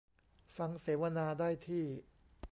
[0.57, 1.85] ฟังเสวนาได้ที่